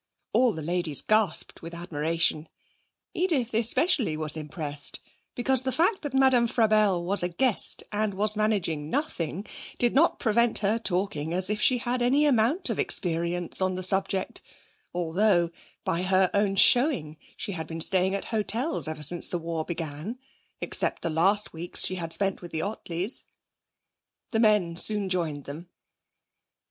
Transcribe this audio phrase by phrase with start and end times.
[0.33, 2.49] All the ladies gasped with admiration.
[3.13, 4.99] Edith especially was impressed;
[5.35, 9.45] because the fact that Madame Frabelle was a guest, and was managing nothing,
[9.77, 13.83] did not prevent her talking as if she had any amount of experience on the
[13.83, 14.41] subject,
[14.91, 15.51] although,
[15.85, 20.17] by her own showing she had been staying at hotels ever since the war began,
[20.61, 23.21] except the last weeks she had spent with the Ottleys.
[24.31, 25.69] The men soon joined them.